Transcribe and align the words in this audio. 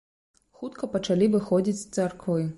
Хутка 0.61 0.89
пачалі 0.95 1.31
выходзіць 1.37 1.81
з 1.85 1.89
царквы. 1.99 2.43